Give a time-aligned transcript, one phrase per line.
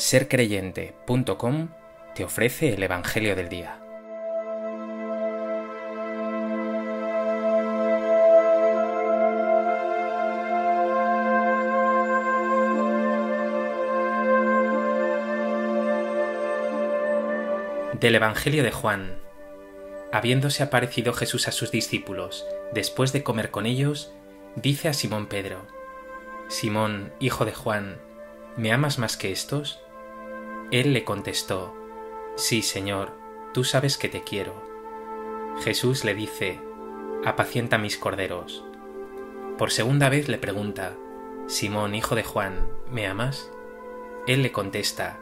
[0.00, 1.68] sercreyente.com
[2.14, 3.78] te ofrece el Evangelio del Día.
[18.00, 19.20] Del Evangelio de Juan.
[20.12, 24.14] Habiéndose aparecido Jesús a sus discípulos, después de comer con ellos,
[24.56, 25.66] dice a Simón Pedro,
[26.48, 28.00] Simón, hijo de Juan,
[28.56, 29.78] ¿me amas más que estos?
[30.70, 31.74] Él le contestó,
[32.36, 33.12] Sí, Señor,
[33.52, 34.54] tú sabes que te quiero.
[35.62, 36.60] Jesús le dice,
[37.24, 38.64] Apacienta mis corderos.
[39.58, 40.96] Por segunda vez le pregunta,
[41.48, 43.50] Simón, hijo de Juan, ¿me amas?
[44.28, 45.18] Él le contesta,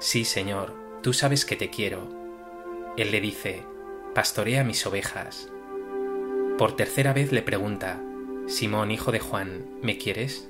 [0.00, 2.08] Sí, Señor, tú sabes que te quiero.
[2.96, 3.64] Él le dice,
[4.14, 5.48] Pastorea mis ovejas.
[6.58, 8.02] Por tercera vez le pregunta,
[8.48, 10.48] Simón, hijo de Juan, ¿me quieres?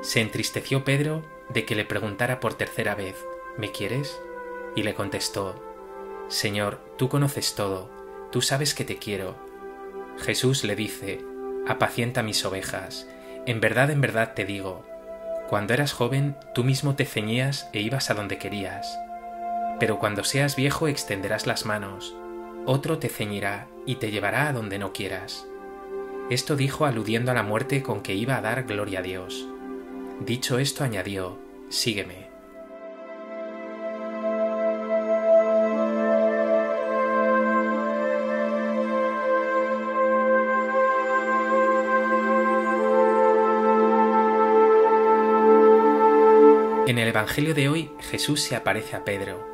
[0.00, 3.14] Se entristeció Pedro de que le preguntara por tercera vez,
[3.58, 4.20] ¿me quieres?
[4.76, 5.54] Y le contestó,
[6.28, 7.90] Señor, tú conoces todo,
[8.30, 9.34] tú sabes que te quiero.
[10.18, 11.24] Jesús le dice,
[11.66, 13.08] apacienta mis ovejas,
[13.46, 14.84] en verdad, en verdad te digo,
[15.48, 18.96] cuando eras joven tú mismo te ceñías e ibas a donde querías,
[19.80, 22.14] pero cuando seas viejo extenderás las manos,
[22.66, 25.46] otro te ceñirá y te llevará a donde no quieras.
[26.30, 29.48] Esto dijo aludiendo a la muerte con que iba a dar gloria a Dios.
[30.20, 31.38] Dicho esto añadió,
[31.70, 32.29] Sígueme.
[47.10, 49.44] Evangelio de hoy Jesús se aparece a Pedro,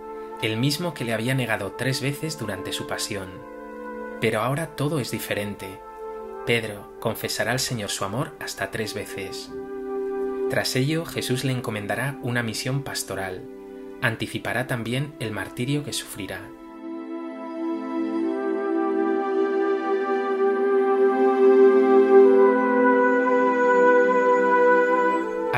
[0.43, 3.31] el mismo que le había negado tres veces durante su pasión.
[4.21, 5.81] Pero ahora todo es diferente.
[6.45, 9.51] Pedro confesará al Señor su amor hasta tres veces.
[10.51, 13.43] Tras ello Jesús le encomendará una misión pastoral.
[14.03, 16.43] Anticipará también el martirio que sufrirá.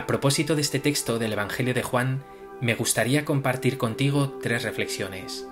[0.09, 2.25] Propósito de este texto del Evangelio de Juan,
[2.63, 5.47] me gustaría compartir contigo tres reflexiones.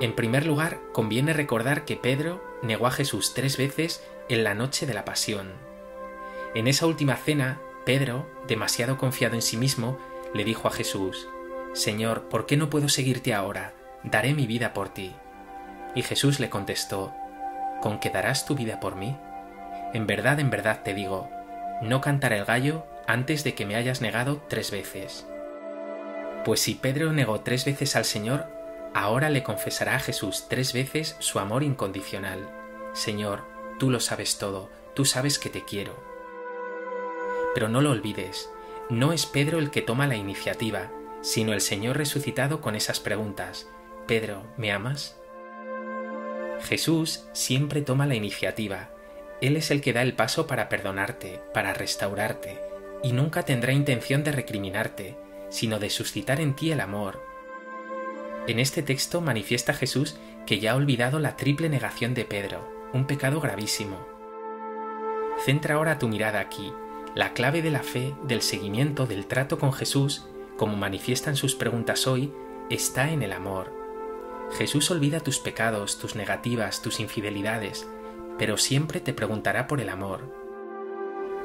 [0.00, 4.86] En primer lugar, conviene recordar que Pedro negó a Jesús tres veces en la noche
[4.86, 5.52] de la pasión.
[6.54, 9.98] En esa última cena, Pedro, demasiado confiado en sí mismo,
[10.32, 11.28] le dijo a Jesús,
[11.74, 13.74] Señor, ¿por qué no puedo seguirte ahora?
[14.04, 15.14] Daré mi vida por ti.
[15.94, 17.12] Y Jesús le contestó,
[17.82, 19.18] ¿con qué darás tu vida por mí?
[19.92, 21.28] En verdad, en verdad te digo,
[21.82, 25.26] no cantará el gallo antes de que me hayas negado tres veces.
[26.44, 28.46] Pues si Pedro negó tres veces al Señor,
[28.92, 32.50] ahora le confesará a Jesús tres veces su amor incondicional.
[32.92, 33.44] Señor,
[33.78, 35.96] tú lo sabes todo, tú sabes que te quiero.
[37.54, 38.50] Pero no lo olvides,
[38.90, 40.90] no es Pedro el que toma la iniciativa,
[41.22, 43.70] sino el Señor resucitado con esas preguntas.
[44.06, 45.18] Pedro, ¿me amas?
[46.60, 48.90] Jesús siempre toma la iniciativa.
[49.40, 52.67] Él es el que da el paso para perdonarte, para restaurarte,
[53.02, 55.16] y nunca tendrá intención de recriminarte,
[55.50, 57.22] sino de suscitar en ti el amor.
[58.46, 60.16] En este texto manifiesta Jesús
[60.46, 63.98] que ya ha olvidado la triple negación de Pedro, un pecado gravísimo.
[65.44, 66.72] Centra ahora tu mirada aquí.
[67.14, 70.26] La clave de la fe, del seguimiento, del trato con Jesús,
[70.56, 72.32] como manifiestan sus preguntas hoy,
[72.70, 73.72] está en el amor.
[74.56, 77.86] Jesús olvida tus pecados, tus negativas, tus infidelidades,
[78.38, 80.47] pero siempre te preguntará por el amor.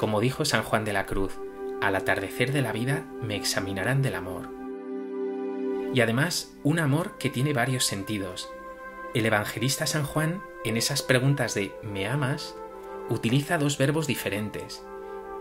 [0.03, 1.39] Como dijo San Juan de la Cruz,
[1.81, 4.49] al atardecer de la vida me examinarán del amor.
[5.93, 8.49] Y además, un amor que tiene varios sentidos.
[9.13, 12.53] El evangelista San Juan, en esas preguntas de ¿me amas?,
[13.07, 14.83] utiliza dos verbos diferentes.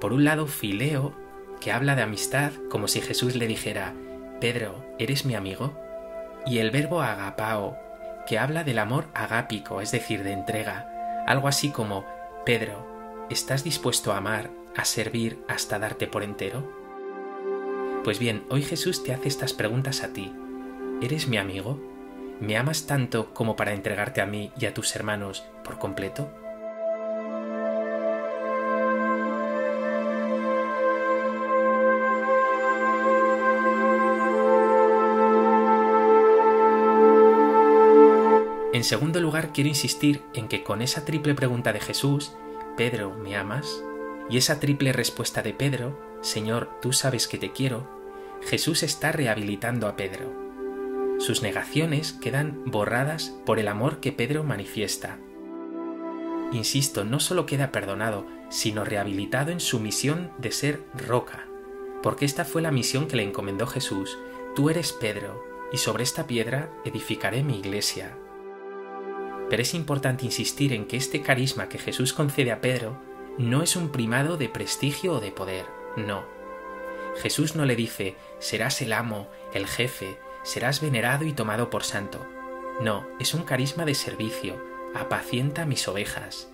[0.00, 1.12] Por un lado, fileo,
[1.60, 3.94] que habla de amistad como si Jesús le dijera,
[4.40, 5.76] Pedro, ¿eres mi amigo?
[6.46, 7.76] Y el verbo agapao,
[8.28, 12.06] que habla del amor agápico, es decir, de entrega, algo así como,
[12.46, 12.91] Pedro,
[13.32, 16.70] ¿estás dispuesto a amar, a servir hasta darte por entero?
[18.04, 20.32] Pues bien, hoy Jesús te hace estas preguntas a ti.
[21.00, 21.80] ¿Eres mi amigo?
[22.40, 26.30] ¿Me amas tanto como para entregarte a mí y a tus hermanos por completo?
[38.74, 42.34] En segundo lugar, quiero insistir en que con esa triple pregunta de Jesús,
[42.76, 43.82] Pedro, ¿me amas?
[44.30, 47.86] Y esa triple respuesta de Pedro, Señor, tú sabes que te quiero,
[48.42, 50.32] Jesús está rehabilitando a Pedro.
[51.18, 55.18] Sus negaciones quedan borradas por el amor que Pedro manifiesta.
[56.52, 61.46] Insisto, no solo queda perdonado, sino rehabilitado en su misión de ser roca,
[62.02, 64.18] porque esta fue la misión que le encomendó Jesús.
[64.54, 68.16] Tú eres Pedro, y sobre esta piedra edificaré mi iglesia.
[69.52, 72.98] Pero es importante insistir en que este carisma que Jesús concede a Pedro
[73.36, 76.24] no es un primado de prestigio o de poder, no.
[77.20, 82.26] Jesús no le dice, serás el amo, el jefe, serás venerado y tomado por santo.
[82.80, 84.56] No, es un carisma de servicio,
[84.94, 86.48] apacienta mis ovejas.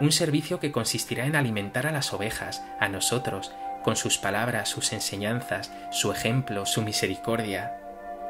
[0.00, 3.52] Un servicio que consistirá en alimentar a las ovejas, a nosotros,
[3.84, 7.78] con sus palabras, sus enseñanzas, su ejemplo, su misericordia.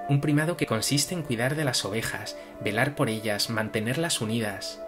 [0.09, 4.81] Un primado que consiste en cuidar de las ovejas, velar por ellas, mantenerlas unidas.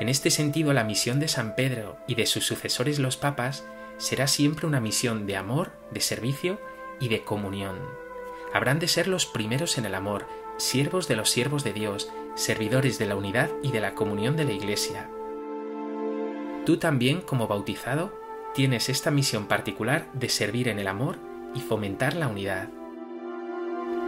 [0.00, 3.64] En este sentido, la misión de San Pedro y de sus sucesores los papas
[3.98, 6.58] será siempre una misión de amor, de servicio
[6.98, 7.76] y de comunión.
[8.54, 10.26] Habrán de ser los primeros en el amor,
[10.56, 14.44] siervos de los siervos de Dios, servidores de la unidad y de la comunión de
[14.44, 15.10] la Iglesia.
[16.64, 18.18] Tú también, como bautizado,
[18.54, 21.18] tienes esta misión particular de servir en el amor
[21.54, 22.70] y fomentar la unidad.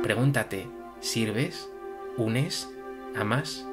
[0.02, 0.66] Pregúntate,
[0.98, 1.68] ¿sirves?
[2.16, 2.68] ¿Unes?
[3.14, 3.64] ¿Amas?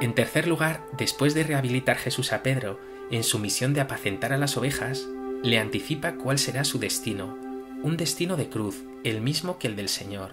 [0.00, 2.80] En tercer lugar, después de rehabilitar Jesús a Pedro
[3.12, 5.06] en su misión de apacentar a las ovejas,
[5.44, 7.38] le anticipa cuál será su destino,
[7.84, 10.32] un destino de cruz, el mismo que el del Señor.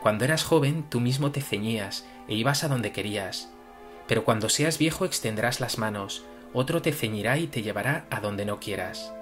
[0.00, 3.50] Cuando eras joven tú mismo te ceñías e ibas a donde querías,
[4.06, 8.44] pero cuando seas viejo extenderás las manos, otro te ceñirá y te llevará a donde
[8.44, 9.12] no quieras.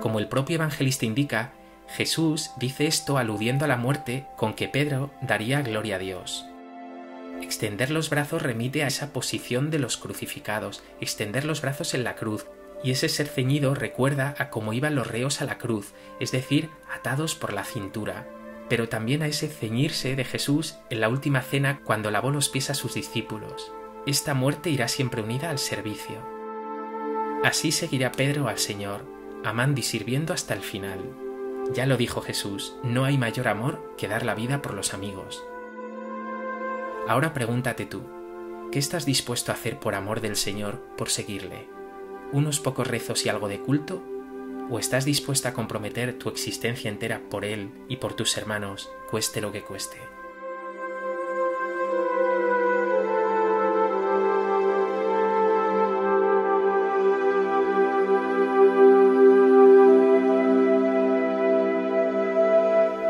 [0.00, 1.52] Como el propio evangelista indica,
[1.88, 6.46] Jesús dice esto aludiendo a la muerte con que Pedro daría gloria a Dios.
[7.40, 12.14] Extender los brazos remite a esa posición de los crucificados, extender los brazos en la
[12.14, 12.46] cruz,
[12.84, 16.70] y ese ser ceñido recuerda a cómo iban los reos a la cruz, es decir,
[16.92, 18.28] atados por la cintura,
[18.68, 22.70] pero también a ese ceñirse de Jesús en la última cena cuando lavó los pies
[22.70, 23.72] a sus discípulos.
[24.06, 26.16] Esta muerte irá siempre unida al servicio.
[27.44, 29.04] Así seguirá Pedro al Señor,
[29.44, 30.98] amando y sirviendo hasta el final.
[31.72, 35.44] Ya lo dijo Jesús, no hay mayor amor que dar la vida por los amigos.
[37.06, 38.02] Ahora pregúntate tú,
[38.72, 41.68] ¿qué estás dispuesto a hacer por amor del Señor, por seguirle?
[42.32, 44.02] ¿Unos pocos rezos y algo de culto?
[44.70, 49.40] ¿O estás dispuesta a comprometer tu existencia entera por Él y por tus hermanos, cueste
[49.40, 49.96] lo que cueste?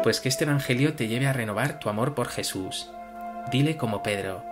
[0.02, 2.88] Pues que este Evangelio te lleve a renovar tu amor por Jesús
[3.50, 4.44] Dile como Pedro,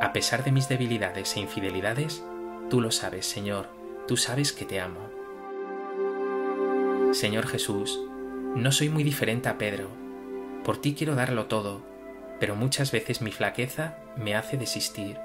[0.00, 2.24] a pesar de mis debilidades e infidelidades,
[2.68, 3.68] tú lo sabes, Señor,
[4.08, 5.19] tú sabes que te amo.
[7.12, 8.00] Señor Jesús,
[8.54, 9.88] no soy muy diferente a Pedro,
[10.64, 11.82] por ti quiero darlo todo,
[12.38, 15.18] pero muchas veces mi flaqueza me hace desistir.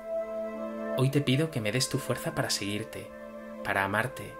[0.98, 3.08] Hoy te pido que me des tu fuerza para seguirte,
[3.64, 4.34] para amarte,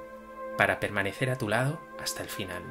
[0.58, 2.64] para permanecer a tu lado hasta el final.